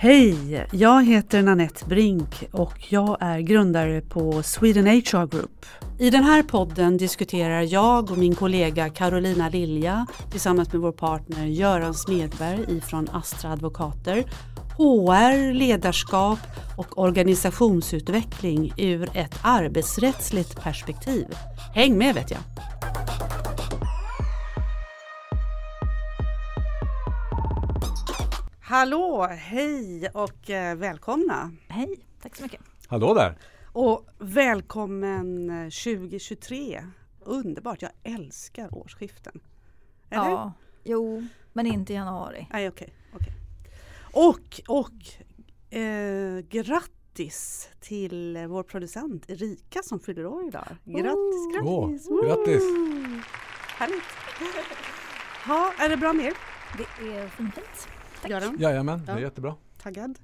[0.00, 0.66] Hej!
[0.72, 5.66] Jag heter Nanette Brink och jag är grundare på Sweden HR Group.
[5.98, 11.46] I den här podden diskuterar jag och min kollega Carolina Lilja tillsammans med vår partner
[11.46, 14.24] Göran Smedberg ifrån Astra Advokater
[14.76, 16.38] HR, ledarskap
[16.76, 21.26] och organisationsutveckling ur ett arbetsrättsligt perspektiv.
[21.74, 22.40] Häng med vet jag!
[28.68, 31.52] Hallå, hej och eh, välkomna!
[31.68, 32.60] Hej, tack så mycket.
[32.86, 33.38] Hallå där!
[33.72, 36.84] Och välkommen eh, 2023!
[37.20, 39.40] Underbart, jag älskar årsskiften.
[40.10, 40.30] Eller?
[40.30, 40.52] Ja,
[40.84, 42.48] jo, men inte i januari.
[42.52, 42.94] Nej, okej.
[43.14, 43.32] okej.
[44.12, 50.76] Och, och eh, grattis till vår producent Erika som fyller år idag.
[50.84, 52.08] Grattis, grattis!
[52.10, 52.62] Åh, grattis.
[53.68, 54.04] Härligt!
[55.48, 56.34] Ja, är det bra med er?
[56.76, 57.88] Det är fint.
[58.22, 58.30] Tack.
[58.30, 58.56] Göran?
[58.58, 59.20] Jajamän, det är Ja.
[59.22, 59.54] jättebra.
[59.82, 60.18] Taggad?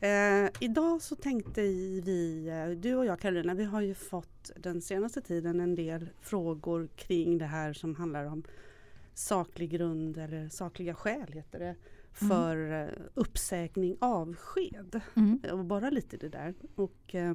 [0.00, 4.80] Eh, idag så tänkte vi, eh, du och jag Karolina, vi har ju fått den
[4.80, 8.44] senaste tiden en del frågor kring det här som handlar om
[9.14, 11.76] saklig grund eller sakliga skäl heter det
[12.12, 15.00] för eh, uppsägning avsked.
[15.14, 15.40] Mm.
[15.52, 16.54] Och bara lite det där.
[16.74, 17.34] Och eh,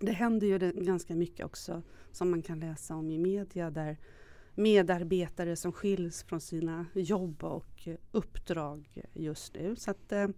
[0.00, 3.96] det händer ju ganska mycket också som man kan läsa om i media där
[4.54, 9.76] medarbetare som skiljs från sina jobb och uppdrag just nu.
[9.76, 10.28] Så att, eh,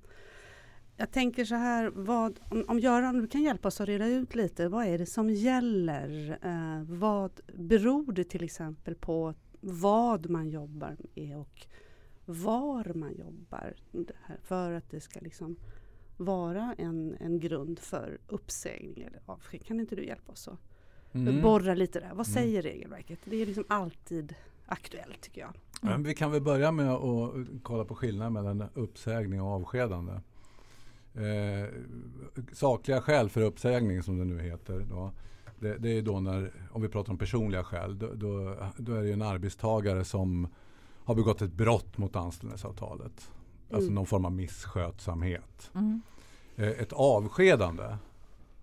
[0.96, 4.34] jag tänker så här, vad, om, om Göran du kan hjälpa oss att reda ut
[4.34, 6.38] lite, vad är det som gäller?
[6.42, 11.66] Eh, vad beror det till exempel på vad man jobbar med och
[12.24, 15.56] var man jobbar det här, för att det ska liksom
[16.16, 19.66] vara en, en grund för uppsägning eller avsked.
[19.66, 20.60] Kan inte du hjälpa oss att
[21.12, 21.42] Mm.
[21.42, 22.06] borra lite där?
[22.08, 22.24] Vad Mm.
[22.34, 23.18] säger regelverket?
[23.24, 24.34] Det är liksom alltid
[24.66, 25.50] aktuellt tycker jag.
[25.80, 27.32] Men vi kan väl börja med att
[27.62, 30.12] kolla på skillnaden mellan uppsägning och avskedande.
[31.14, 31.68] Eh,
[32.52, 34.86] sakliga skäl för uppsägning som det nu heter.
[34.90, 35.12] Då,
[35.58, 39.02] det, det är då när, om vi pratar om personliga skäl, då, då, då är
[39.02, 40.48] det en arbetstagare som
[41.04, 43.30] har begått ett brott mot anställningsavtalet.
[43.70, 43.94] Alltså Mm.
[43.94, 45.70] någon form av misskötsamhet.
[45.74, 46.02] Mm.
[46.56, 47.96] Eh, Ett avskedande,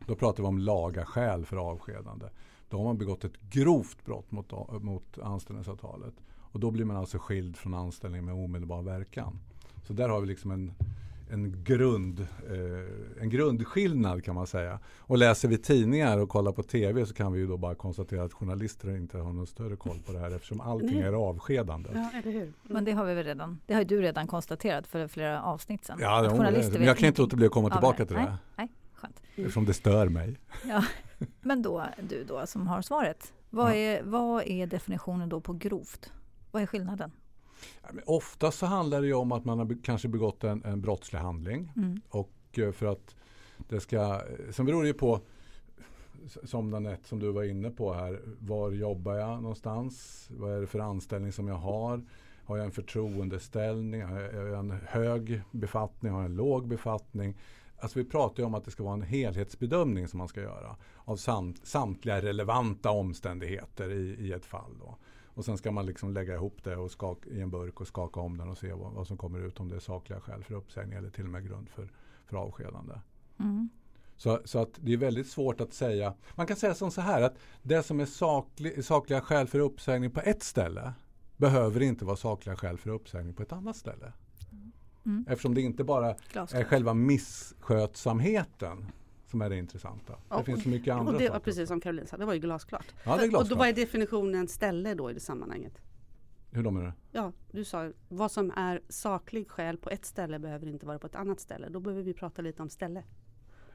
[0.07, 2.25] då pratar vi om laga skäl för avskedande.
[2.69, 4.51] Då har man begått ett grovt brott mot,
[4.83, 6.13] mot anställningsavtalet.
[6.53, 9.39] Och då blir man alltså skild från anställning med omedelbar verkan.
[9.87, 10.73] Så där har vi liksom en,
[11.29, 14.79] en, grund, eh, en grundskillnad kan man säga.
[14.99, 18.23] Och läser vi tidningar och kollar på tv så kan vi ju då bara konstatera
[18.23, 21.89] att journalister inte har någon större koll på det här eftersom allting är avskedande.
[21.93, 22.41] Ja, eller hur?
[22.41, 22.53] Mm.
[22.61, 25.85] Men det har vi väl redan, det har ju du redan konstaterat för flera avsnitt
[25.85, 25.97] sedan.
[26.01, 28.33] Ja, det, journalister men jag kan inte låta bli att komma tillbaka till det Nej,
[28.55, 28.69] nej.
[29.35, 30.39] Eftersom det stör mig.
[30.67, 30.83] Ja.
[31.41, 33.33] Men då, du då som har svaret.
[33.49, 33.75] Vad Ja.
[33.75, 36.11] är, vad är definitionen då på grovt?
[36.51, 37.11] Vad är skillnaden?
[37.83, 41.19] Ja, Ofta så handlar det ju om att man har kanske begått en, en brottslig
[41.19, 41.71] handling.
[41.75, 42.01] Mm.
[42.09, 43.15] Och eh, för att
[43.69, 44.21] det ska,
[44.51, 45.19] sen beror det ju på
[46.43, 48.19] som Danette, som du var inne på här.
[48.39, 50.27] Var jobbar jag någonstans?
[50.37, 52.01] Vad är det för anställning som jag har?
[52.45, 54.01] Har jag en förtroendeställning?
[54.03, 56.11] Har jag en hög befattning?
[56.11, 57.37] Har jag en låg befattning?
[57.83, 60.75] Alltså vi pratar ju om att det ska vara en helhetsbedömning som man ska göra
[61.05, 64.77] av samt, samtliga relevanta omständigheter i, i ett fall.
[64.79, 64.97] Då.
[65.25, 68.19] Och sen ska man liksom lägga ihop det och skaka, i en burk och skaka
[68.19, 70.53] om den och se vad, vad som kommer ut om det är sakliga skäl för
[70.53, 71.89] uppsägning eller till och med grund för,
[72.25, 72.93] för avskedande.
[73.39, 73.69] Mm.
[74.15, 76.13] Så, så att det är väldigt svårt att säga.
[76.35, 80.11] Man kan säga som så här att det som är saklig, sakliga skäl för uppsägning
[80.11, 80.93] på ett ställe
[81.37, 84.13] behöver inte vara sakliga skäl för uppsägning på ett annat ställe.
[85.05, 85.25] Mm.
[85.29, 86.65] Eftersom det inte bara är Glasklart.
[86.67, 88.85] själva misskötsamheten
[89.25, 90.13] som är det intressanta.
[90.29, 91.39] Ja, det finns så mycket andra Och det saker.
[91.39, 92.85] precis som Caroline sa, det var ju glasklart.
[93.03, 93.59] Ja, det är Och då glasklart.
[93.59, 95.81] vad är definitionen ställe då i det sammanhanget?
[96.51, 96.93] Hur då menar du?
[97.11, 101.07] Ja, du sa vad som är saklig skäl på ett ställe behöver inte vara på
[101.07, 101.69] ett annat ställe.
[101.69, 103.03] Då behöver vi prata lite om ställe.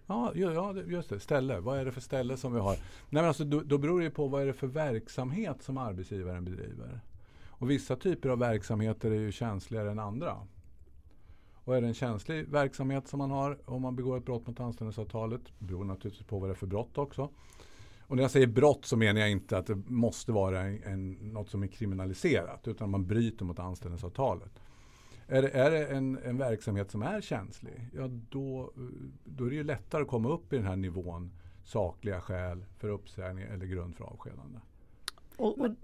[0.07, 1.21] Ja, ja, just det.
[1.21, 1.61] Ställe.
[1.61, 2.73] Vad är det för ställe som vi har?
[2.73, 2.81] Nej,
[3.11, 7.01] men alltså, då, då beror det på vad är det för verksamhet som arbetsgivaren bedriver.
[7.49, 10.37] Och vissa typer av verksamheter är ju känsligare än andra.
[11.69, 14.61] Och är det en känslig verksamhet som man har om man begår ett brott mot
[14.61, 17.31] anställningsavtalet, beror naturligtvis på vad det är för brott också.
[18.01, 21.13] Och när jag säger brott så menar jag inte att det måste vara en, en,
[21.13, 24.53] något som är kriminaliserat utan man bryter mot anställningsavtalet.
[25.27, 28.73] Är det, är det en, en verksamhet som är känslig, ja då,
[29.25, 31.33] då är det ju lättare att komma upp i den här nivån
[31.65, 34.59] sakliga skäl för uppsägning eller grund för avskedande.
[35.37, 35.75] Och, och,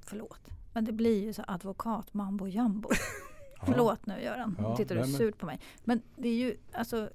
[0.00, 2.88] förlåt, men det blir ju så advokat mambo jumbo.
[3.66, 5.60] Förlåt nu Göran, Ja, tittar du surt på mig.
[5.84, 7.10] Men det är ju alltså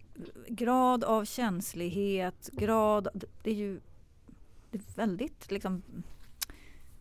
[0.47, 3.07] grad av känslighet, grad,
[3.43, 3.79] det är ju
[4.71, 5.83] det är väldigt liksom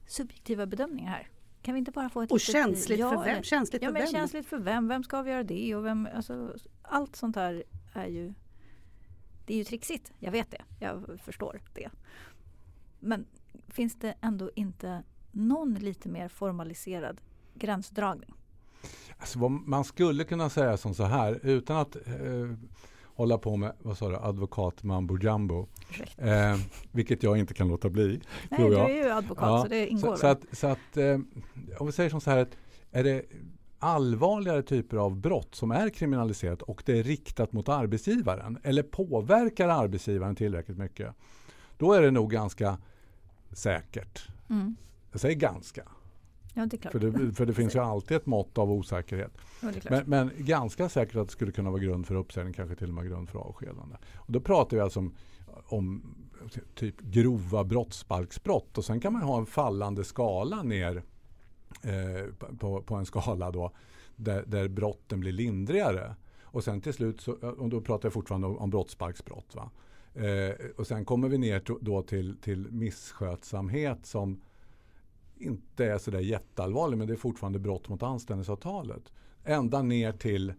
[0.06, 1.28] subjektiva bedömningar här.
[1.62, 3.42] kan vi inte bara få ett Och känsligt ja, för vem?
[3.42, 4.12] Känsligt Ja, för men vem?
[4.12, 4.88] känsligt för vem?
[4.88, 5.74] Vem ska avgöra det?
[5.74, 7.62] Och vem, alltså, allt sånt här
[7.92, 8.34] är ju...
[9.46, 10.62] Det är ju trixigt, jag vet det.
[10.80, 11.90] Jag förstår det.
[13.00, 13.26] Men
[13.68, 15.02] finns det ändå inte
[15.32, 17.20] någon lite mer formaliserad
[17.54, 18.34] gränsdragning?
[19.18, 22.02] Alltså, man skulle kunna säga som så här utan att eh,
[23.04, 25.66] hålla på med vad sa du, advokat mambo jumbo.
[26.16, 26.56] Eh,
[26.92, 28.20] vilket jag inte kan låta bli.
[28.50, 31.18] Nej, du är ju advokat Ja, så det ingår Så, så att, så att eh,
[31.78, 32.56] om vi säger som så här att
[32.90, 33.22] är det
[33.78, 39.68] allvarligare typer av brott som är kriminaliserat och det är riktat mot arbetsgivaren eller påverkar
[39.68, 41.14] arbetsgivaren tillräckligt mycket.
[41.76, 42.78] Då är det nog ganska
[43.52, 44.28] säkert.
[44.50, 44.76] Mm.
[45.12, 45.82] Jag säger ganska,
[46.58, 46.92] Ja, det är klart.
[46.92, 49.32] för det, för det finns ju alltid ett mått av osäkerhet.
[49.62, 49.70] Ja.
[49.90, 52.94] Men, men ganska säkert att det skulle kunna vara grund för uppsägning, kanske till och
[52.94, 53.96] med grund för avskedande.
[54.16, 55.14] Och då pratar vi alltså om,
[55.68, 56.14] om
[56.74, 61.02] typ grova brottsbalksbrott och sen kan man ha en fallande skala ner
[61.82, 63.72] eh, på, på en skala då
[64.16, 66.14] där, där brotten blir lindrigare.
[66.42, 69.54] Och sen till slut, så, och då pratar jag fortfarande om, om brottsbalksbrott.
[69.54, 69.70] Va?
[70.14, 74.40] Eh, och sen kommer vi ner då till, till misskötsamhet som
[75.40, 79.12] inte är sådär jätteallvarlig men det är fortfarande brott mot anställningsavtalet.
[79.44, 80.52] Ända ner till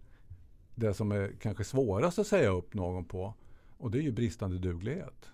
[0.76, 3.34] det som är kanske svårast att säga upp någon på
[3.78, 5.30] och det är ju bristande duglighet.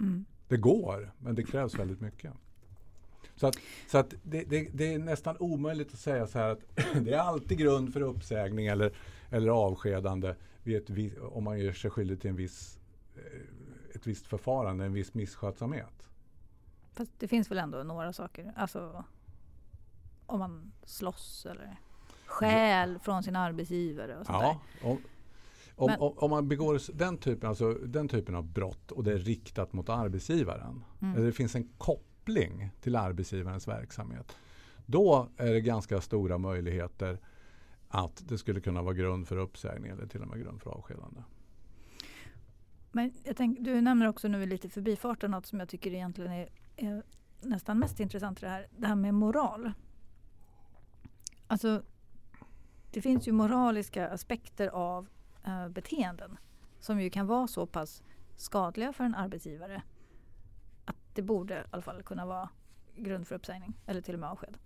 [0.00, 0.24] Mm.
[0.48, 2.32] Det går, men det krävs väldigt mycket.
[3.36, 3.56] Så, att,
[3.90, 6.60] så att det, det, det är nästan omöjligt att säga så här att
[7.04, 8.92] det är alltid grund för uppsägning eller,
[9.30, 10.34] eller avskedande
[10.64, 10.90] ett,
[11.20, 12.78] om man gör sig skyldig till en viss,
[13.16, 16.10] eh, ett visst förfarande, en viss misskötsamhet.
[16.94, 18.52] Fast det finns väl ändå några saker.
[18.56, 19.04] Alltså
[20.26, 21.76] om man slåss eller
[22.26, 24.98] stjäl från sin arbetsgivare och sånt Ja, om,
[25.76, 29.18] om, Men- om, man begår den typen, alltså, den typen av brott och det är
[29.18, 30.84] riktat mot arbetsgivaren.
[31.00, 31.14] Mm.
[31.14, 34.36] Eller det finns en koppling till arbetsgivarens verksamhet.
[34.86, 37.18] Då är det ganska stora möjligheter
[37.88, 41.22] att det skulle kunna vara grund för uppsägning eller till och med grund för avskedande.
[42.92, 46.48] Men jag tänk, du nämner också nu lite förbifarten något som jag tycker egentligen är,
[46.76, 47.02] är
[47.40, 48.66] nästan mest intressant i det här.
[48.78, 49.72] Det här med moral.
[51.46, 51.82] Alltså,
[52.90, 55.08] det finns ju moraliska aspekter av
[55.44, 56.38] eh, beteenden
[56.80, 58.02] som ju kan vara så pass
[58.36, 59.82] skadliga för en arbetsgivare
[60.84, 62.48] att det borde i alla fall kunna vara
[62.96, 64.58] grund för uppsägning eller till och med avsked.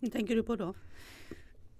[0.00, 0.74] Vad tänker du på då?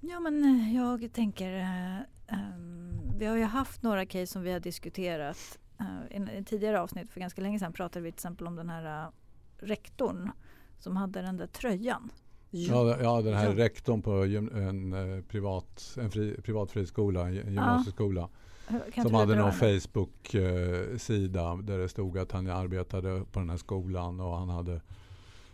[0.01, 4.53] Ja men eh, jag tänker, eh, ehm, vi har ju haft några case som vi
[4.53, 5.59] har diskuterat.
[5.81, 8.71] Uh, I en tidigare avsnitt för ganska länge sedan pratade vi till exempel om den
[8.71, 9.11] här uh,
[9.59, 10.31] rektorn
[10.79, 12.11] som hade den där tröjan.
[12.51, 13.57] Ja, ja den här Ja.
[13.57, 18.29] rektorn på gym, en, eh, privat, en fri, privat friskola, en gy- gymnasieskola.
[18.93, 19.53] Kan Som hade någon?
[19.53, 24.81] Facebook-sida där det stod att han arbetade på den här skolan och han hade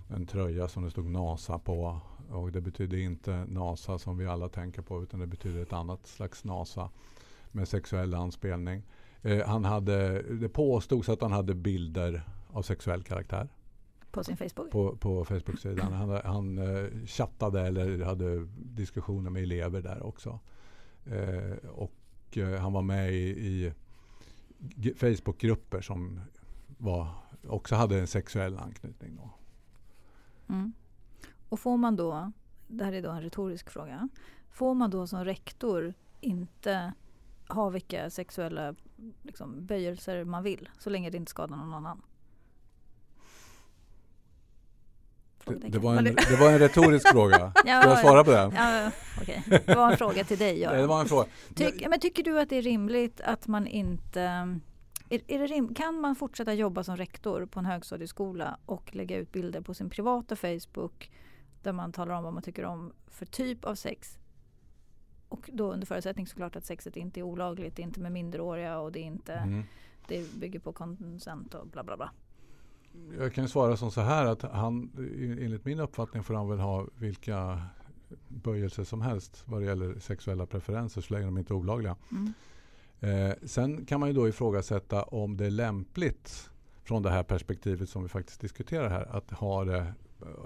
[0.08, 2.00] en tröja som det stod NASA på.
[2.30, 6.06] Och det betyder inte NASA som vi alla tänker på utan det betyder ett annat
[6.06, 6.90] slags NASA
[7.52, 8.82] med sexuell anspelning.
[9.24, 13.48] Eh, han hade, det påstods att han hade bilder av sexuell karaktär
[14.10, 14.70] På sin Facebook?
[14.70, 15.92] på, på Facebook-sidan.
[15.92, 20.40] Han, han eh, chattade eller hade diskussioner med elever där också.
[21.06, 21.92] Eh, och
[22.36, 23.72] eh, han var med i, i
[24.96, 26.20] Facebook-grupper som
[26.78, 27.08] var,
[27.46, 29.16] också hade en sexuell anknytning.
[29.16, 29.30] Då.
[30.54, 30.72] Mm.
[31.48, 32.32] Och får man då,
[32.68, 34.08] det här är då en retorisk fråga,
[34.50, 36.92] får man då som rektor inte
[37.48, 38.74] ha vilka sexuella
[39.22, 42.02] liksom, böjelser man vill så länge det inte skadar någon annan?
[45.46, 47.52] Det, det, var en, det- det var en retorisk fråga.
[47.56, 48.52] Ska jag svara på den?
[48.56, 49.42] Ja, okej.
[49.66, 50.54] Det var en fråga till dig.
[50.54, 50.86] Det Ja.
[50.86, 51.28] var en fråga.
[51.54, 54.20] Tyck, men tycker du att det är rimligt att man inte...
[55.08, 59.16] Är, är det rim, kan man fortsätta jobba som rektor på en högstadieskola och lägga
[59.16, 61.10] ut bilder på sin privata Facebook
[61.62, 64.18] där man talar om vad man tycker om för typ av sex?
[65.34, 68.78] Och då under förutsättning såklart att sexet inte är olagligt, det är inte med minderåriga
[68.78, 69.62] och det, är inte, Mm.
[70.08, 72.10] det bygger på konsent och bla bla bla.
[73.18, 74.90] Jag kan svara som så här att han,
[75.40, 77.62] enligt min uppfattning får han väl ha vilka
[78.28, 81.96] böjelser som helst vad det gäller sexuella preferenser så länge de inte är olagliga.
[82.10, 82.32] Mm.
[83.00, 86.50] Eh, sen kan man ju då ifrågasätta om det är lämpligt
[86.84, 89.94] från det här perspektivet som vi faktiskt diskuterar här att, ha det,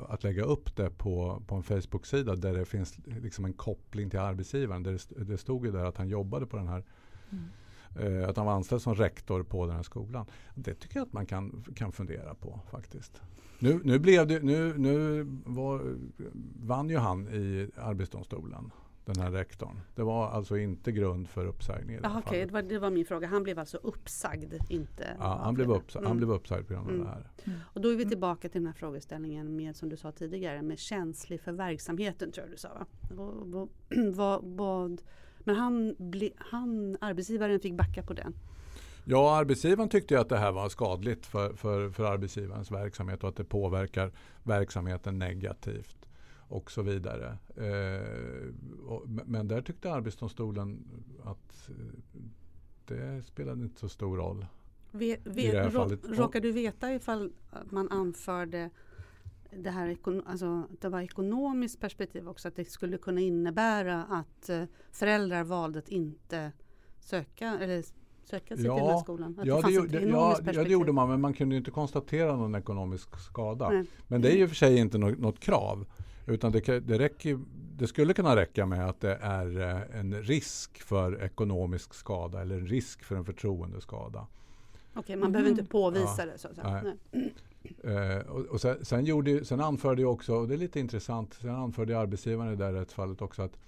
[0.08, 4.18] att lägga upp det på, på en Facebook-sida där det finns liksom en koppling till
[4.18, 4.82] arbetsgivaren.
[4.82, 6.84] Där det, st- det stod ju där att han jobbade på den här
[7.30, 8.22] Mm.
[8.22, 10.26] eh, att han var anställd som rektor på den här skolan.
[10.54, 13.22] Det tycker jag att man kan, kan fundera på faktiskt.
[13.58, 15.96] Nu, nu, blev det, nu, nu var,
[16.62, 18.70] vann ju han i Arbetsdomstolen.
[19.12, 19.80] Den här rektorn.
[19.94, 22.44] Det var alltså inte grund för uppsägning i det Aha, okay.
[22.44, 23.26] det, var, det var min fråga.
[23.28, 26.16] Han blev alltså uppsagd, inte Ja, han, blev uppsagd, han Mm.
[26.18, 27.06] blev uppsagd på grund av Mm.
[27.06, 27.26] det här.
[27.74, 30.78] Och då är vi tillbaka till den här frågeställningen med, som du sa tidigare, med
[30.78, 32.68] känslig för verksamheten tror jag du sa.
[32.74, 32.86] Va?
[33.22, 33.68] Och, vad,
[34.14, 35.02] vad, vad,
[35.38, 38.34] men han, ble, han, arbetsgivaren fick backa på den.
[39.04, 43.28] Ja, arbetsgivaren tyckte ju att det här var skadligt för, för, för arbetsgivarens verksamhet och
[43.28, 44.12] att det påverkar
[44.42, 46.07] verksamheten negativt
[46.48, 47.38] och så vidare.
[47.56, 48.52] Eh,
[49.24, 50.84] men där tyckte Arbetsdomstolen
[51.24, 51.74] att eh,
[52.84, 54.46] det spelade inte så stor roll.
[54.92, 55.68] Det
[56.08, 57.32] råkar du veta ifall
[57.70, 58.70] man anförde
[59.50, 64.62] det här alltså, det var ekonomiskt perspektiv också, att det skulle kunna innebära att eh,
[64.92, 66.52] föräldrar valde att inte
[67.00, 67.84] söka eller
[68.24, 69.38] söka sig Ja, till den här skolan?
[69.38, 72.54] Att Ja det, ekonomiskt ja, ja, det gjorde man men man kunde inte konstatera någon
[72.54, 73.70] ekonomisk skada.
[73.70, 73.84] Nej.
[74.08, 75.86] Men det är ju och för sig inte något, något krav.
[76.28, 77.38] Utan det, det, räcker,
[77.76, 82.54] det skulle kunna räcka med att det är eh, en risk för ekonomisk skada eller
[82.58, 84.26] en risk för en förtroendeskada.
[84.94, 85.68] Okej, man behöver inte Mhm.
[85.68, 86.94] påvisa det så att säga.
[87.84, 91.34] Eh, och, och sen, sen, gjorde, sen anförde ju också, och det är lite intressant,
[91.34, 93.58] sen anförde arbetsgivaren i det här rättsfallet också att,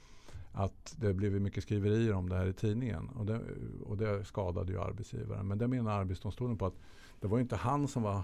[0.53, 3.09] att det blivit mycket skriverier om det här i tidningen.
[3.09, 3.41] Och det,
[3.87, 5.49] och det skadade ju arbetsgivaren.
[5.49, 6.75] Men det menar Arbetsdomstolen på att
[7.21, 8.23] det var inte han som var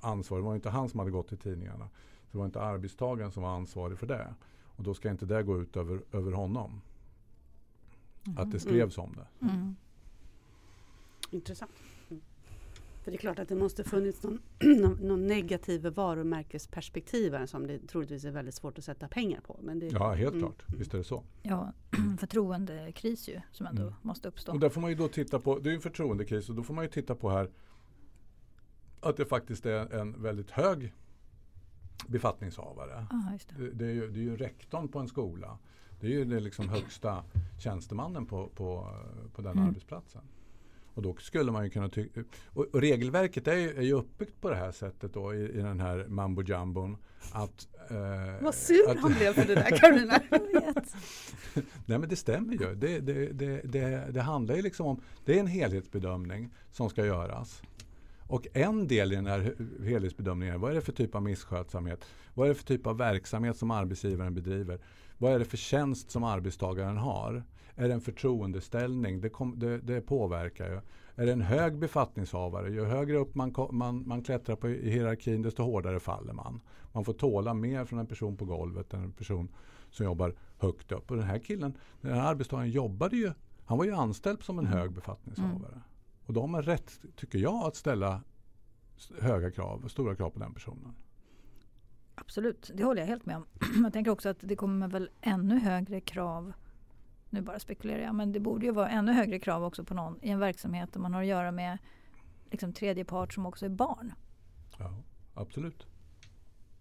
[0.00, 0.42] ansvarig.
[0.44, 1.88] Det var inte han som hade gått i tidningarna.
[2.32, 4.34] Det var inte arbetstagaren som var ansvarig för det.
[4.62, 6.80] Och då ska inte det gå ut över, över honom.
[8.36, 9.46] Att det skrevs om det.
[9.46, 9.76] Mm.
[11.30, 11.72] Intressant.
[12.10, 12.22] Mm.
[13.04, 14.40] För det är klart att det måste funnits någon,
[15.00, 19.58] någon, negativ varumärkesperspektiv här som det troligtvis är väldigt svårt att sätta pengar på.
[19.62, 20.40] Men det, Ja, helt mm.
[20.40, 20.64] klart.
[20.78, 21.24] Visst är det så.
[21.42, 21.72] Ja,
[22.18, 23.94] förtroendekris ju som ändå Mm.
[24.02, 24.52] måste uppstå.
[24.52, 26.62] Och där får man ju då titta på, det är ju en förtroendekris och då
[26.62, 27.50] får man ju titta på här
[29.00, 30.92] att det faktiskt är en väldigt hög
[32.08, 33.06] befattningshavare.
[33.10, 33.64] Ah, just det.
[33.64, 35.58] Det, det, är ju, det är ju rektorn på en skola.
[36.00, 37.24] Det är ju den liksom högsta
[37.58, 38.88] tjänstemannen på, på,
[39.34, 39.68] på den Mm.
[39.68, 40.22] arbetsplatsen.
[40.94, 42.20] Och då skulle man ju kunna tycka...
[42.46, 45.56] Och, och regelverket är ju, är ju uppbyggt på det här sättet då i, i
[45.62, 46.96] den här mambo jambon.
[47.32, 50.20] Att, eh, Vad sur att- han blev för det där Karolina.
[51.86, 52.74] Nej men det stämmer ju.
[52.74, 57.06] Det, det, det, det, det handlar ju liksom om, det är en helhetsbedömning som ska
[57.06, 57.62] göras.
[58.30, 61.22] Och en del i den här he- helhetsbedömningen är vad är det för typ av
[61.22, 62.04] misskötsamhet?
[62.34, 64.80] Vad är det för typ av verksamhet som arbetsgivaren bedriver?
[65.18, 67.42] Vad är det för tjänst som arbetstagaren har?
[67.74, 69.20] Är det en förtroendeställning?
[69.20, 70.80] Det, kom, det, det påverkar ju.
[71.22, 72.70] Är det en hög befattningshavare?
[72.70, 76.60] Ju högre upp man, man, man klättrar på i hierarkin desto hårdare faller man.
[76.92, 79.48] Man får tåla mer från en person på golvet än en person
[79.90, 81.10] som jobbar högt upp.
[81.10, 83.32] Och den här killen, den här arbetstagaren jobbade ju,
[83.64, 84.78] han var ju anställd som en Mm.
[84.78, 85.80] hög befattningshavare.
[86.30, 88.22] Och då har man rätt, tycker jag, att ställa
[89.20, 90.94] höga krav, stora krav på den personen.
[92.14, 93.46] Absolut, det håller jag helt med om.
[93.82, 96.52] Jag tänker också att det kommer väl ännu högre krav
[97.30, 100.18] nu bara spekulerar jag, men det borde ju vara ännu högre krav också på någon
[100.22, 101.78] i en verksamhet där man har att göra med
[102.50, 104.12] liksom, tredje part som också är barn.
[104.78, 105.02] Ja,
[105.34, 105.86] absolut.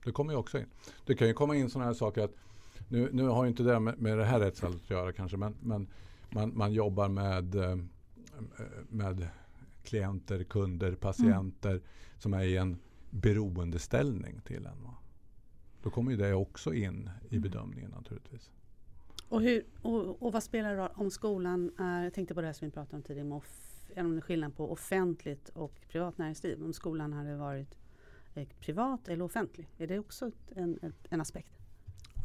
[0.05, 0.69] Det kommer ju också in.
[1.05, 2.33] Det kan ju komma in sådana här saker att
[2.87, 5.55] nu, nu har ju inte det med, med det här rättsfallet att göra kanske men,
[5.61, 5.87] men
[6.29, 7.75] man, man jobbar med, eh,
[8.89, 9.27] med
[9.83, 11.81] klienter, kunder, patienter
[12.17, 12.77] som är i en
[13.09, 14.83] beroendeställning till en.
[14.83, 14.95] Va?
[15.83, 18.51] Då kommer ju det också in i bedömningen naturligtvis.
[19.27, 22.47] Och, hur, och, och vad spelar det roll om skolan är, jag tänkte på det
[22.47, 23.41] här som vi pratade om tidigare,
[23.95, 26.63] om är skillnad på offentligt och privat näringsliv.
[26.63, 27.77] Om skolan hade varit
[28.33, 31.51] eh, privat eller offentlig, är det också en, en, en aspekt?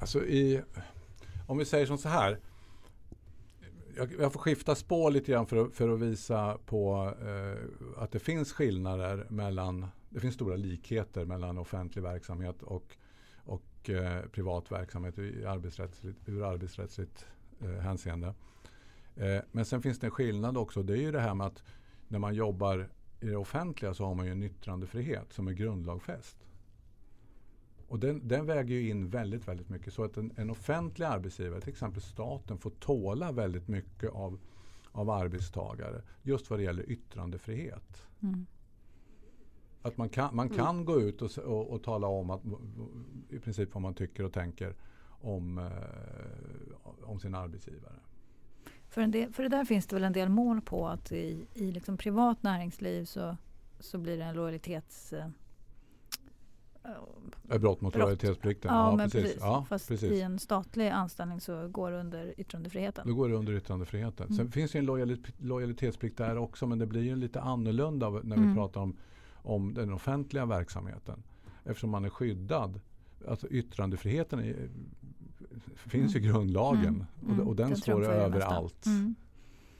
[0.00, 0.62] Alltså i,
[1.46, 2.38] om vi säger som så här.
[3.96, 8.12] Jag, jag får skifta spår lite grann för, att- för att visa på eh, att
[8.12, 12.96] det finns skillnader mellan, det finns stora likheter mellan offentlig verksamhet och,
[13.36, 17.26] och eh, privat verksamhet i arbetsrättsligt, ur arbetsrättsligt
[17.60, 18.34] eh, hänseende.
[19.16, 20.82] Eh, men sen finns det en skillnad också.
[20.82, 21.62] Det är ju det här med att
[22.08, 22.88] när man jobbar
[23.20, 26.36] i det offentliga så har man ju en yttrandefrihet som är grundlagfäst.
[27.88, 29.92] Och den, den väger ju in väldigt, väldigt mycket.
[29.92, 34.38] Så att en, en offentlig arbetsgivare, till exempel staten, får tåla väldigt mycket av,
[34.92, 36.02] av arbetstagare.
[36.22, 38.06] Just vad det gäller yttrandefrihet.
[38.22, 38.46] Mm.
[39.82, 42.42] Att man kan, man kan gå ut och, och, och tala om att,
[43.28, 44.74] i princip vad man tycker och tänker
[45.20, 47.94] om, eh, om sin arbetsgivare.
[48.88, 51.46] För, en del, för det där finns det väl en del mål på att i,
[51.54, 53.36] i liksom privat näringsliv så,
[53.80, 55.12] så blir det en lojalitets...
[55.12, 55.28] eh,
[57.58, 58.74] brott mot lojalitetsplikten.
[58.74, 59.36] Ja, men precis.
[59.40, 60.12] Ja, Fast precis.
[60.12, 63.06] i en statlig anställning så går det under yttrandefriheten.
[63.08, 64.26] Då går det under yttrandefriheten.
[64.26, 64.36] Mm.
[64.36, 68.20] Sen finns det en lojali- lojalitetsplikt där också men det blir ju lite annorlunda när
[68.36, 68.48] Mm.
[68.48, 68.96] vi pratar om,
[69.34, 71.22] om den offentliga verksamheten.
[71.64, 72.80] Eftersom man är skyddad.
[73.28, 74.68] Alltså yttrandefriheten är,
[75.76, 77.06] finns ju grundlagen Mm.
[77.22, 77.48] och, Mm.
[77.48, 79.14] och den, Den står över allt, Mm.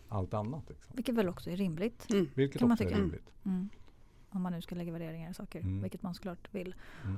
[0.08, 0.68] allt annat.
[0.68, 0.92] Liksom.
[0.96, 2.06] Vilket väl också är rimligt.
[2.10, 2.28] Mm.
[2.34, 3.00] Vilket Kan man också är tycka.
[3.00, 3.30] rimligt.
[4.34, 5.82] Om man nu ska lägga värderingar i saker, Mm.
[5.82, 6.74] vilket man såklart vill.
[7.04, 7.16] Mm.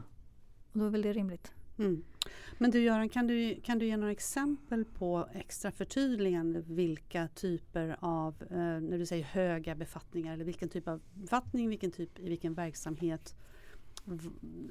[0.73, 1.52] Och då är väl det rimligt.
[1.78, 2.04] Mm.
[2.58, 7.96] Men du Göran, kan du, kan du ge några exempel på extra förtydligande vilka typer
[8.00, 12.28] av, eh, när du säger höga befattningar, eller vilken typ av befattning, vilken typ, i
[12.28, 13.37] vilken verksamhet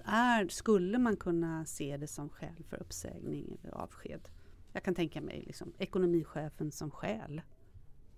[0.06, 4.28] är, skulle man kunna se det som skäl för uppsägning eller avsked?
[4.74, 7.42] Jag kan tänka mig liksom, ekonomichefen som skäl.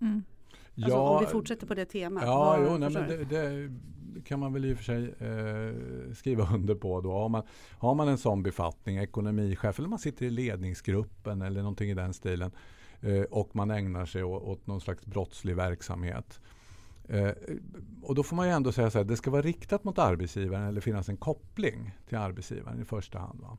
[0.00, 0.22] Mm.
[0.76, 2.22] Alltså, om vi fortsätter på det temat.
[2.26, 3.70] Ja, jo, nej, men det, det
[4.24, 7.00] kan man väl i och för sig eh, skriva under på.
[7.00, 7.12] Då.
[7.12, 7.42] Har, man,
[7.78, 12.14] har man en sån befattning, ekonomichef, eller man sitter i ledningsgruppen eller någonting i den
[12.14, 12.50] stilen
[13.00, 16.40] eh, och man ägnar sig åt, åt någon slags brottslig verksamhet.
[17.08, 17.30] Eh,
[18.02, 20.68] och då får man ju ändå säga så här, det ska vara riktat mot arbetsgivaren
[20.68, 23.40] eller finnas en koppling till arbetsgivaren i första hand.
[23.40, 23.56] Va?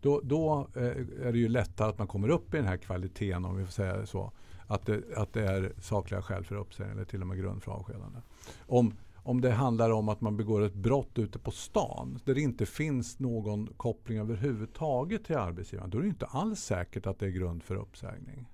[0.00, 3.44] Då, då eh, är det ju lättare att man kommer upp i den här kvaliteten
[3.44, 4.32] om vi får säga så.
[4.66, 7.72] Att det, att det är sakliga skäl för uppsägning eller till och med grund för
[7.72, 8.18] avskedande.
[8.66, 12.40] Om, om det handlar om att man begår ett brott ute på stan där det
[12.40, 15.90] inte finns någon koppling överhuvudtaget till arbetsgivaren.
[15.90, 18.48] Då är det inte alls säkert att det är grund för uppsägning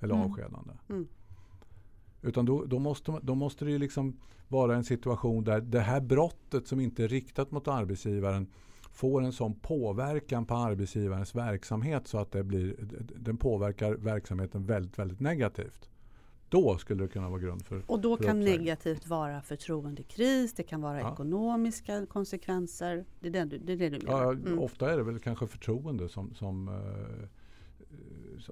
[0.00, 0.26] eller Mm.
[0.26, 0.72] avskedande.
[0.88, 1.08] Mm.
[2.22, 4.16] Utan då, då, måste, då måste det liksom
[4.48, 8.46] vara en situation där det här brottet som inte är riktat mot arbetsgivaren
[8.92, 12.76] får en sån påverkan på arbetsgivarens verksamhet så att det blir,
[13.16, 15.88] den påverkar verksamheten väldigt, väldigt negativt.
[16.48, 18.58] Då skulle det kunna vara grund för Och då för kan uppsägning.
[18.58, 21.12] negativt vara förtroendekris, det kan vara Ja.
[21.12, 23.04] ekonomiska konsekvenser.
[23.20, 24.22] Det är det du, det är det du menar?
[24.22, 24.58] Ja, Mm.
[24.58, 27.28] Ofta är det väl kanske förtroende som, som, eh,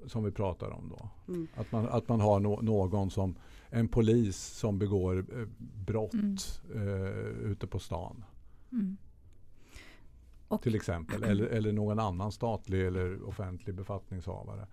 [0.07, 1.09] som vi pratar om då.
[1.33, 1.49] Mm.
[1.55, 3.35] Att man, att man har nå- någon som,
[3.69, 5.47] en polis som begår eh,
[5.87, 6.37] brott Mm.
[6.75, 8.25] eh, ute på stan.
[8.73, 8.97] Mm.
[10.51, 11.23] Och, till exempel.
[11.23, 14.67] Eller, eller någon annan statlig eller offentlig befattningshavare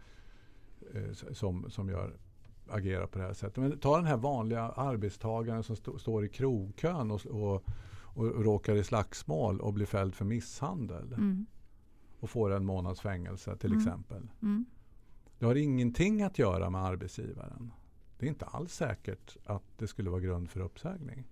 [0.93, 2.17] eh, som, som gör,
[2.67, 3.57] agerar på det här sättet.
[3.57, 7.63] Men ta den här vanliga arbetstagaren som sto- står i krogkön och, och,
[8.15, 11.45] och råkar i slagsmål och blir fälld för misshandel mm.
[12.19, 13.83] och får en månads fängelse till Mm.
[13.83, 14.27] exempel.
[14.41, 14.65] Mm.
[15.39, 17.71] Det har ingenting att göra med arbetsgivaren.
[18.19, 21.27] Det är inte alls säkert att det skulle vara grund för uppsägning.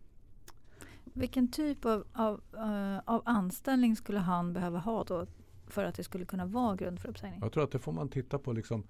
[1.14, 5.26] Vilken typ av, av, eh, av anställning skulle han behöva ha då
[5.68, 7.40] för att det skulle kunna vara grund för uppsägning?
[7.42, 8.54] Jag tror att det får man titta på.
[8.54, 8.84] Liksom,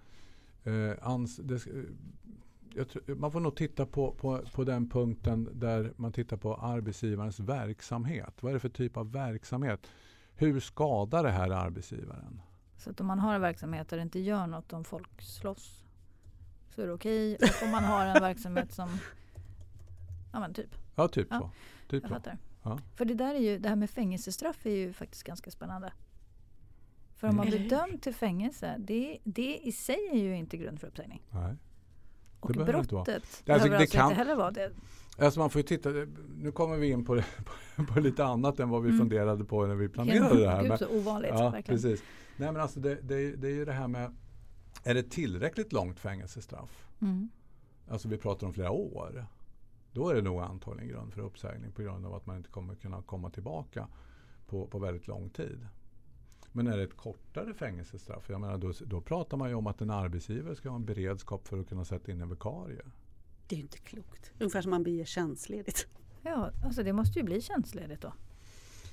[0.63, 5.93] eh, ans, det, eh, tror, man får nog titta på, på, på den punkten där
[5.95, 8.33] man tittar på arbetsgivarens verksamhet.
[8.41, 9.87] Vad är det för typ av verksamhet?
[10.35, 12.41] Hur skadar det här arbetsgivaren?
[12.77, 15.85] Så att om man har en verksamhet där det inte gör något om folk slåss
[16.75, 17.35] så är det okej.
[17.35, 18.89] Och om man har en verksamhet som,
[20.33, 21.49] ja men typ, Ja, typ Ja, så.
[21.87, 22.37] Typ jag fattar.
[22.63, 22.79] Ja.
[22.95, 25.93] För det där är ju, det här med fängelsestraff är ju faktiskt ganska spännande.
[27.15, 30.57] För om man Eller blir dömd till fängelse, det, det i sig är ju inte
[30.57, 31.21] grund för uppsägning.
[31.29, 31.55] Nej.
[32.39, 33.03] Och behöver det inte vara.
[33.03, 34.71] brottet Det- alltså, behöver det alltså kan- inte heller vara det.
[35.17, 35.89] Alltså man får ju titta,
[36.37, 37.21] nu kommer vi in på,
[37.93, 38.99] på lite annat än vad vi Mm.
[38.99, 40.63] funderade på när vi planerade det här.
[40.69, 41.31] Gud så ovanligt.
[41.33, 41.81] Ja, verkligen.
[41.81, 42.03] precis.
[42.37, 44.15] Nej, men alltså det, det, det är ju det här med,
[44.83, 46.87] är det tillräckligt långt fängelsestraff?
[47.01, 47.29] Mm.
[47.89, 49.25] Alltså vi pratar om flera år.
[49.95, 52.75] Då är det nog antagligen grund för uppsägning på grund av att man inte kommer
[52.75, 53.87] kunna komma tillbaka
[54.47, 55.67] på, på väldigt lång tid.
[56.51, 59.81] Men är det ett kortare fängelsestraff, jag menar, då, då pratar man ju om att
[59.81, 62.81] en arbetsgivare ska ha en beredskap för att kunna sätta in en vikarie.
[63.47, 64.31] Det är ju inte klokt.
[64.39, 65.87] Ungefär som man beger tjänstledigt.
[66.21, 68.13] Ja, alltså det måste ju bli tjänstledigt då.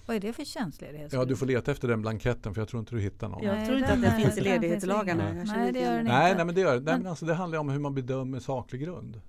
[0.07, 1.13] Vad är det för tjänstledighet?
[1.13, 3.43] Ja, du får leta efter den blanketten för jag tror inte du hittar någon.
[3.45, 5.33] Jag tror inte att den finns i ledighetslagarna.
[5.33, 6.01] Nej, det gör den det.
[6.01, 6.13] inte.
[6.13, 6.75] Nej, nej, men det gör.
[6.75, 9.21] Nej, Men- men alltså, det handlar om hur man bedömer saklig grund.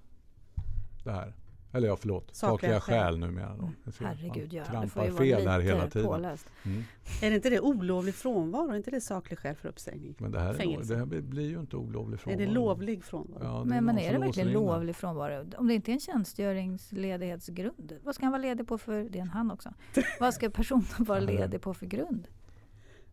[1.04, 1.34] Det här.
[1.76, 2.36] Eller ja, förlåt.
[2.36, 3.04] Sakliga, Sakliga skäl.
[3.14, 3.20] skäl.
[3.20, 3.56] numera.
[3.58, 3.70] Då.
[3.84, 6.08] Jag ser- Herregud får trampar fel här hela lite tiden.
[6.08, 6.48] påläst.
[6.66, 6.84] Mm.
[7.22, 8.70] Är det inte det olovlig frånvaro?
[8.72, 10.16] Är inte det saklig skäl för uppsägning?
[10.18, 12.46] Men det här, är, det här blir ju inte olovlig Är frånvaro.
[12.46, 13.44] det lovlig frånvaro?
[13.44, 15.46] Ja, det Men, men någon är det verkligen lovlig frånvaro?
[15.58, 19.22] Om det inte är en tjänstgöringsledighetsgrund, vad ska han vara ledig på för, det är
[19.22, 19.74] en han också.
[20.20, 22.28] Vad ska personen vara ledig på för grund?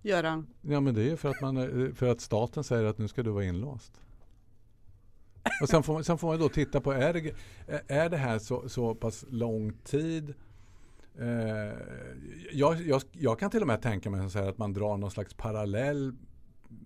[0.03, 2.99] Göran, Ja, men det är ju för att, man, är- för att staten säger att
[2.99, 4.01] nu ska du vara inlåst.
[5.63, 7.35] Och sen får, man, sen får man då titta på, är det,
[7.87, 10.35] är det här så, så pass lång tid?
[11.19, 11.75] Eh,
[12.53, 15.11] jag, jag, jag kan till och med tänka mig så här att man drar någon
[15.11, 16.15] slags parallell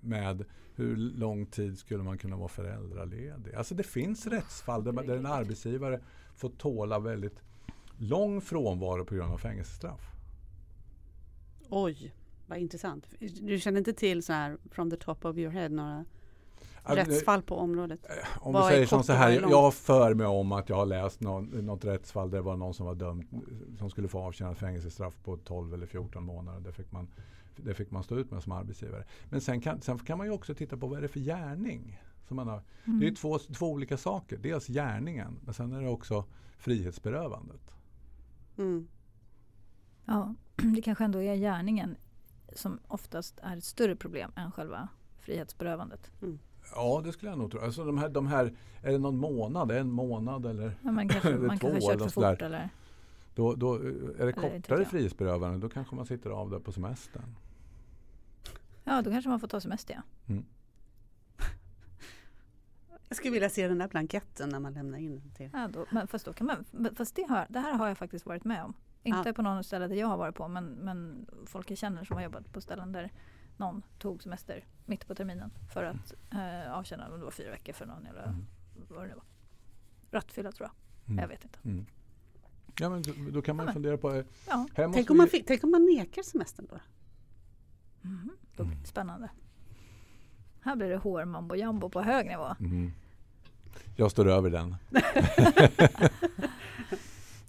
[0.00, 3.54] med hur lång tid skulle man kunna vara föräldraledig?
[3.54, 6.00] Alltså det finns rättsfall där, där en arbetsgivare
[6.36, 7.42] får tåla väldigt
[7.98, 10.00] lång frånvaro på grund av fängelsestraff.
[11.68, 12.14] oj
[12.46, 13.06] vad intressant.
[13.40, 16.04] Du känner inte till så här from the top of your head några
[16.84, 18.06] rättsfall på området?
[18.40, 20.86] Om Vad vi säger som så här, är jag för mig om att jag har
[20.86, 23.24] läst någon, något rättsfall där det var någon som var dömd
[23.78, 26.60] som skulle få avtjäna fängelsestraff på 12 eller 14 månader.
[26.60, 27.08] Där fick man
[27.56, 29.04] det fick man stå ut med som arbetsgivare.
[29.28, 32.00] Men sen kan, sen kan man ju också titta på vad är det för gärning.
[32.28, 32.62] Som man har.
[32.84, 33.00] Mm.
[33.00, 34.38] Det är två, två olika saker.
[34.38, 36.24] Dels gärningen men sen är det också
[36.56, 37.74] frihetsberövandet.
[38.58, 38.88] Mm.
[40.04, 41.96] Ja, det kanske ändå är gärningen
[42.52, 46.10] som oftast är ett större problem än själva frihetsberövandet.
[46.74, 47.60] Ja, det skulle jag nog tro.
[47.60, 49.70] Alltså de här, de här, är det någon månad?
[49.70, 50.72] En månad eller?
[50.80, 52.68] Man kanske, Eller man två kanske kört för fort eller?
[53.34, 53.74] Då, då,
[54.18, 57.36] är det kortare frihetsberövande då kanske man sitter av där på semestern.
[58.84, 60.02] Ja, då kanske man får ta semester.
[60.26, 60.34] Ja.
[63.08, 65.50] Jag skulle vilja se den där blanketten när man lämnar in den till.
[65.52, 67.98] Ja, då, men fast, då kan man, men fast det, har, det här har jag
[67.98, 68.74] faktiskt varit med om.
[69.02, 69.32] Inte Ja.
[69.32, 72.22] på någon ställe där jag har varit på men, men folk jag känner som har
[72.22, 73.10] jobbat på ställen där
[73.56, 77.72] någon tog semester mitt på terminen för att eh, avtjäna om det var fyra veckor
[77.72, 78.46] för någon eller Mm.
[78.88, 79.24] vad det nu var.
[80.10, 81.08] Rattfylla tror jag.
[81.10, 81.22] Mm.
[81.22, 81.58] Jag vet inte.
[81.64, 81.86] Mm.
[82.80, 84.12] Ja, men då, då kan man Ja, fundera på...
[84.14, 86.78] eh, Ja, Här måste Tänk om, man fick, tänk om man nekar semestern då?
[88.00, 88.82] mhm, då blir Mm.
[88.82, 89.30] det spännande.
[90.60, 92.54] Här blir det hår mambo jambo på hög nivå.
[92.58, 92.92] Mhm.
[93.96, 94.76] Jag står över den.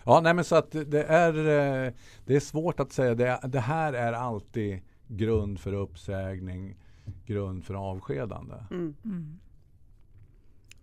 [0.05, 1.93] Ja, nej men så att det är, eh,
[2.25, 3.15] det är svårt att säga.
[3.15, 6.77] Det, det här är alltid grund för uppsägning,
[7.25, 8.55] grund för avskedande.
[8.71, 8.95] Mm.
[9.05, 9.39] Mm.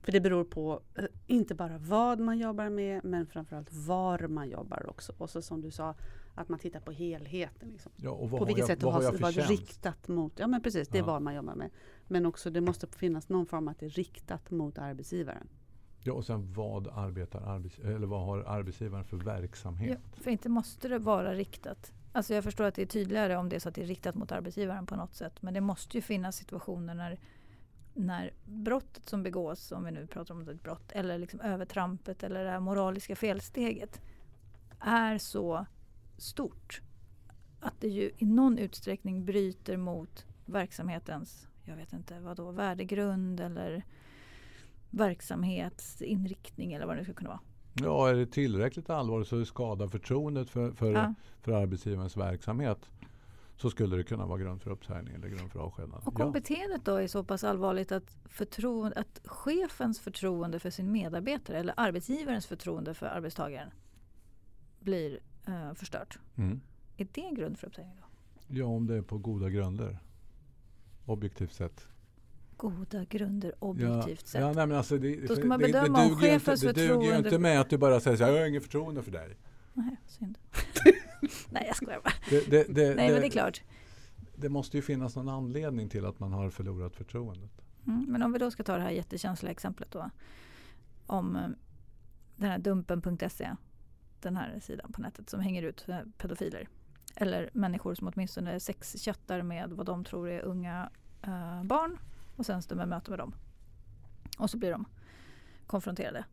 [0.02, 4.50] För det beror på eh, inte bara vad man jobbar med men framförallt var man
[4.50, 5.12] jobbar också.
[5.18, 5.94] Och så som du sa,
[6.34, 7.68] att man tittar på helheten.
[7.68, 7.92] Liksom.
[7.96, 9.50] Ja, och vad På vilket jag, sätt vad har tjänst?
[9.50, 11.06] riktat mot, ja men precis, det är Ja.
[11.06, 11.70] vad man jobbar med.
[12.08, 15.48] Men också det måste finnas någon form att det är riktat mot arbetsgivaren.
[16.02, 19.98] Ja, och sen vad, arbetar arbets, eller vad har arbetsgivaren för verksamhet?
[20.14, 21.92] Ja, för inte måste det vara riktat.
[22.12, 24.14] Alltså jag förstår att det är tydligare om det är så att det är riktat
[24.14, 25.42] mot arbetsgivaren på något sätt.
[25.42, 27.18] Men det måste ju finnas situationer när,
[27.94, 32.44] när brottet som begås, om vi nu pratar om ett brott, eller liksom övertrampet eller
[32.44, 34.00] det här moraliska felsteget
[34.80, 35.66] är så
[36.18, 36.82] stort
[37.60, 43.84] att det ju i någon utsträckning bryter mot verksamhetens, jag vet inte vadå, värdegrund eller
[44.92, 47.40] verksamhetsinriktning eller vad det ska kunna vara.
[47.74, 51.14] Ja, är det tillräckligt allvarligt så det skadar förtroendet för, för, Ja.
[51.40, 52.90] för arbetsgivarens verksamhet
[53.56, 55.96] så skulle det kunna vara grund för uppsägning eller grund för avskedande.
[56.04, 60.92] Och om beteendet då är så pass allvarligt att, förtroende, att chefens förtroende för sin
[60.92, 63.70] medarbetare eller arbetsgivarens förtroende för arbetstagaren
[64.80, 66.18] blir eh, förstört.
[66.36, 66.60] Mm.
[66.96, 68.06] Är det en grund för uppsägning då?
[68.48, 69.98] Ja, om det är på goda grunder.
[71.06, 71.88] Objektivt sett.
[72.62, 74.40] Goda grunder objektivt ja, sett.
[74.40, 76.60] Ja, nej, men alltså det, Då ska man det, bedöma det om ju inte, chefens
[76.60, 78.62] Det duger ju förtroende- inte med att du bara säger så här, jag har inget
[78.62, 79.36] förtroende för dig.
[79.74, 80.38] Nej, synd.
[81.50, 82.12] Nej, jag skojar bara.
[82.30, 83.62] Det, det, det, Nej, men det är klart.
[84.36, 87.50] det måste ju finnas någon anledning till att man har förlorat förtroendet.
[87.86, 90.10] Mm, men om vi då ska ta det här jättekänsliga exemplet då.
[91.06, 91.42] Om eh,
[92.36, 93.50] den här dumpen.se.
[94.20, 96.68] Den här sidan på nätet som hänger ut eh, pedofiler.
[97.16, 100.90] Eller människor som åtminstone sexchattar med vad de tror är unga
[101.22, 101.98] eh, barn.
[102.36, 103.34] Och sen står man möte med dem.
[104.38, 104.84] Och så blir de
[105.66, 106.24] konfronterade.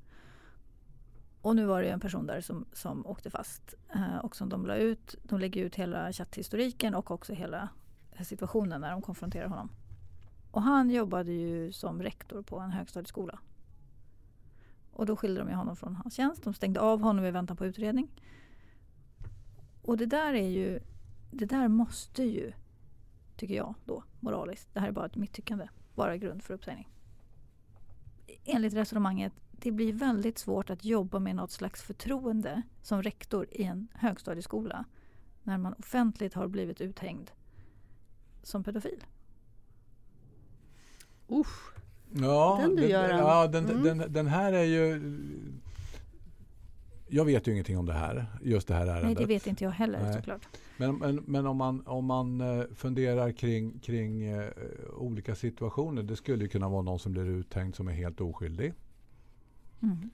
[1.42, 3.74] Och nu var det ju en person där som, som åkte fast.
[3.96, 5.16] Eh, och som de la ut.
[5.24, 7.70] De lägger ut hela chatthistoriken och också hela
[8.24, 9.70] situationen när de konfronterar honom.
[10.52, 13.40] Och han jobbade ju som rektor på en högstadieskola.
[14.92, 16.44] Och då skilde de ju honom från hans tjänst.
[16.44, 18.10] De stängde av honom i väntan på utredning.
[19.82, 20.80] Och det där är ju,
[21.32, 22.54] det där måste ju,
[23.38, 25.68] tycker jag då, moraliskt, det här är bara ett mitt tyckande,
[26.00, 26.90] vara grund för uppsägning.
[28.46, 33.64] Enligt resonemanget, det blir väldigt svårt att jobba med något slags förtroende som rektor i
[33.64, 34.86] en högstadieskola
[35.44, 37.32] när man offentligt har blivit uthängd
[38.44, 39.04] som pedofil.
[41.30, 41.74] Usch.
[42.14, 43.20] Ja, Den du, Göran.
[43.20, 43.84] ja den, Mm.
[43.84, 45.02] den, den här är ju...
[47.10, 49.04] Jag vet ju ingenting om det här, just det här ärendet.
[49.04, 50.14] Nej, det vet inte jag heller Nej.
[50.14, 50.48] såklart.
[50.78, 54.50] Men, men, men om man, om man eh, funderar kring, kring eh,
[54.98, 56.04] olika situationer.
[56.04, 58.74] Det skulle ju kunna vara någon som blir uthängd som är helt oskyldig.
[59.82, 60.10] Mm.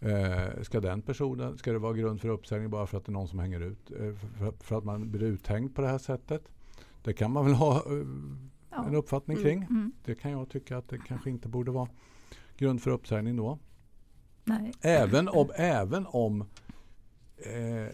[0.00, 3.12] Eh, ska den personen, ska det vara grund för uppsägning bara för att det är
[3.12, 3.90] någon som hänger ut?
[3.90, 6.42] Eh, för, för att man blir uthängd på det här sättet?
[7.04, 8.06] Det kan man väl ha eh,
[8.72, 8.86] Ja.
[8.86, 9.44] en uppfattning Mm.
[9.48, 9.62] kring.
[9.62, 9.92] Mm.
[10.04, 11.88] Det kan jag tycka att det kanske inte borde vara
[12.56, 13.58] grund för uppsägning då.
[14.60, 14.72] Nej.
[14.80, 16.40] Även om, även om
[17.36, 17.88] eh,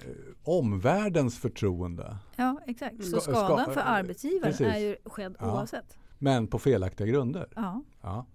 [0.45, 3.05] omvärldens förtroende, Ja, exakt.
[3.05, 4.67] Så Ska- ska- skadan för arbetsgivaren precis.
[4.67, 5.53] är ju skedd Ja.
[5.55, 5.99] oavsett.
[6.19, 7.47] men på felaktiga grunder.
[7.57, 7.83] Ja.
[8.03, 8.27] Ja.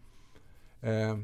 [0.82, 1.18] Eh, eh,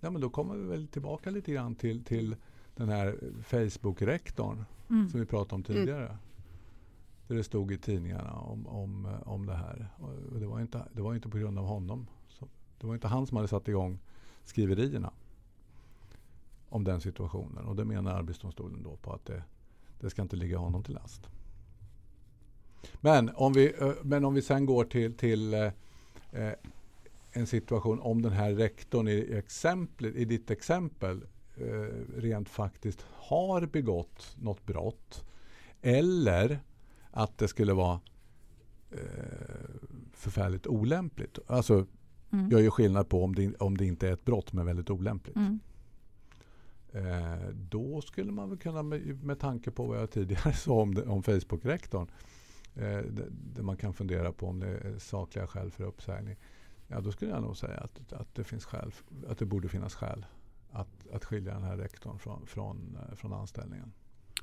[0.00, 2.36] ja, men då kommer vi väl tillbaka lite grann till, till
[2.76, 5.08] den här Facebook-rektorn Mm.
[5.08, 6.16] som vi pratade om tidigare.
[7.28, 9.88] Där det stod i tidningarna om, om, eh, om det här.
[10.32, 12.06] Och det, var inte, det var inte på grund av honom.
[12.28, 12.48] Så,
[12.80, 13.98] det var inte han som hade satt igång
[14.44, 15.12] skriverierna
[16.72, 17.64] om den situationen.
[17.64, 19.42] Och det menar Arbetsdomstolen då på att det,
[20.00, 21.28] Det ska inte ligga honom till last.
[23.00, 25.70] Men om vi, eh, men om vi sen går till, till eh,
[26.32, 26.52] eh,
[27.32, 31.24] en situation om den här rektorn i, exempel, i ditt exempel
[31.56, 35.24] eh, rent faktiskt har begått något brott
[35.82, 36.60] eller
[37.10, 38.00] att det skulle vara
[38.90, 38.98] eh,
[40.12, 41.38] förfärligt olämpligt.
[41.46, 41.86] Alltså,
[42.30, 42.50] mm.
[42.50, 45.36] jag gör skillnad på om det, om det inte är ett brott men väldigt olämpligt.
[45.36, 45.60] Mm.
[46.92, 51.22] Eh, då skulle man väl kunna med, tanke på vad jag tidigare sa om, om
[51.22, 52.10] Facebook-rektorn
[52.74, 52.98] eh,
[53.54, 56.36] där man kan fundera på om det är sakliga skäl för uppsägning.
[56.88, 58.92] Ja, då skulle jag nog säga att, att det finns skäl,
[59.28, 60.26] att det borde finnas skäl
[60.70, 63.92] att, att skilja den här rektorn från, från, eh, från anställningen.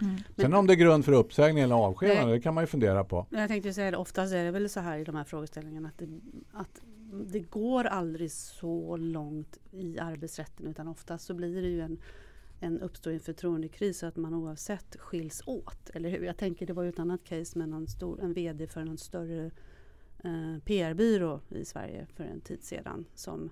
[0.02, 0.18] Mm.
[0.36, 3.26] Sen om det är grund för uppsägning eller avskedande, det kan man ju fundera på.
[3.30, 5.98] Jag tänkte säga det, oftast är det väl så här i de här frågeställningarna att
[5.98, 6.20] det,
[6.52, 6.82] att
[7.12, 11.98] det går aldrig så långt i arbetsrätten utan oftast så blir det ju en
[12.60, 15.90] en uppstår en förtroendekris så att man oavsett skiljs åt.
[15.90, 16.24] Eller hur?
[16.24, 18.98] Jag tänker det var ju ett annat case med någon stor, en VD för en
[18.98, 19.52] större
[20.24, 23.50] eh, PR-byrå i Sverige för en tid sedan som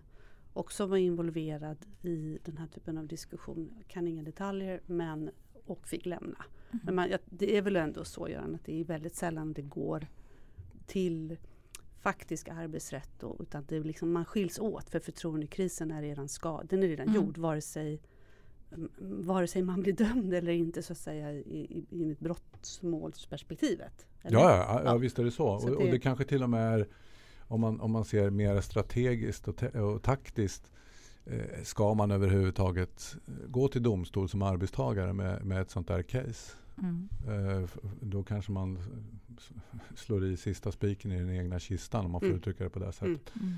[0.54, 3.74] också var involverad i den här typen av diskussion.
[3.78, 5.30] Jag kan inga detaljer men
[5.66, 6.46] och fick lämna.
[6.72, 6.82] Mm.
[6.86, 10.08] Men man, det är väl ändå så Göran att det är väldigt sällan det går
[10.86, 11.38] till
[12.00, 16.64] faktisk arbetsrätt då, utan det är liksom, man skiljs åt för förtroendekrisen är redan, ska,
[16.64, 17.16] den är redan mm.
[17.16, 18.02] gjord vare sig
[19.00, 24.08] vare sig man blir dömd eller inte så att säga i, i, i brottmålsperspektivet.
[24.22, 25.60] Ja, ja, ja, visst är det så.
[25.60, 26.88] så och, det, och, det kanske till och med är
[27.40, 30.72] om man, om man ser mer strategiskt och, och taktiskt
[31.26, 33.16] eh, ska man överhuvudtaget
[33.48, 36.58] gå till domstol som arbetstagare med, med ett sånt där case.
[36.78, 37.10] Mm.
[37.28, 37.70] Eh,
[38.02, 38.80] då kanske man
[39.96, 42.38] slår i sista spiken i den egna kistan om man får mm.
[42.38, 43.36] uttrycka det på det sättet.
[43.36, 43.54] Mm.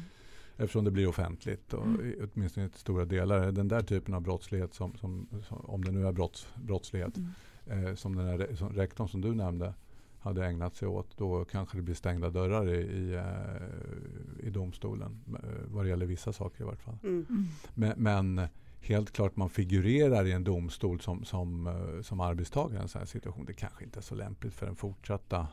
[0.59, 2.29] Eftersom det blir offentligt, och, mm.
[2.33, 3.51] åtminstone i stora delar.
[3.51, 7.87] Den där typen av brottslighet, som, som, som om det nu är brotts, brottslighet, mm.
[7.87, 9.73] eh, som den här som rektorn som du nämnde
[10.19, 15.19] hade ägnat sig åt, då kanske det blir stängda dörrar i, i, eh, i domstolen.
[15.27, 16.97] Eh, vad det gäller vissa saker i vart fall.
[17.03, 17.25] Mm.
[17.29, 17.45] mm.
[17.73, 18.47] Men, men,
[18.81, 22.99] helt klart man figurerar i en domstol som, som, eh, som arbetstagare i en sån
[22.99, 23.45] här situation.
[23.45, 25.47] Det kanske inte är så lämpligt för den fortsatta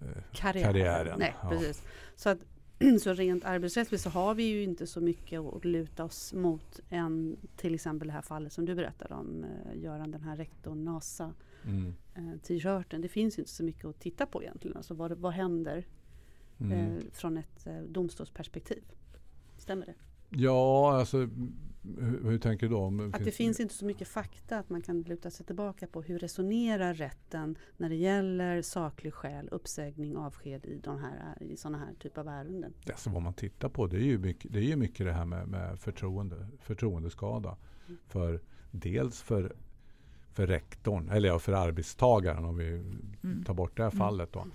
[0.00, 0.72] eh, karriären.
[0.72, 1.18] karriären.
[1.18, 1.48] Nej, ja.
[1.48, 1.82] precis.
[2.16, 2.38] Så att
[3.00, 7.36] så rent arbetsrättsligt så har vi ju inte så mycket att luta oss mot än
[7.56, 11.34] till exempel det här fallet som du berättade om, eh, Göran, den här rektorn NASA
[11.64, 11.94] mm.
[12.14, 13.00] eh, t-shirten.
[13.00, 14.76] Det finns inte så mycket att titta på egentligen.
[14.76, 15.86] Alltså vad, vad händer
[16.58, 16.72] mm.
[16.72, 18.82] eh, från ett eh, domstolsperspektiv?
[19.56, 19.94] Stämmer det?
[20.28, 21.28] Ja, alltså
[21.84, 22.80] hur, hur, tänker du då?
[22.80, 26.02] Om, att det finns inte så mycket fakta att man kan luta sig tillbaka på.
[26.02, 31.78] Hur resonerar rätten när det gäller saklig skäl, uppsägning, avsked i, de här, i sådana
[31.78, 32.74] här typer av ärenden?
[32.86, 35.24] Alltså vad man tittar på det är ju mycket det, är ju mycket det här
[35.24, 37.56] med, med förtroende, förtroendeskada.
[37.86, 37.98] Mm.
[38.06, 39.56] För, dels för,
[40.32, 43.44] för rektorn, eller ja, för arbetstagaren om vi mm.
[43.46, 43.98] tar bort det här mm.
[43.98, 44.46] fallet då,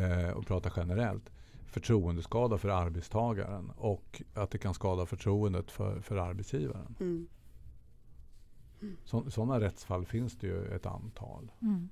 [0.00, 1.30] eh, och pratar generellt
[1.74, 6.96] förtroendeskada för arbetstagaren och att det kan skada förtroendet för, för arbetsgivaren.
[7.00, 7.28] Mm.
[8.82, 8.96] Mm.
[9.04, 11.52] Så, sådana rättsfall finns det ju ett antal.
[11.62, 11.88] Mm.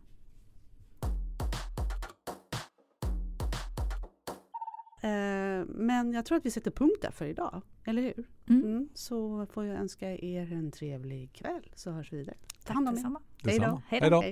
[5.02, 8.24] Eh, men jag tror att vi sätter punkt där för idag, eller hur?
[8.48, 8.64] Mm.
[8.64, 12.36] Mm, så får jag önska er en trevlig kväll så hörs vi vidare.
[12.64, 13.50] Ta hand om er.
[13.50, 13.82] Hej då.
[13.88, 14.24] Hej då.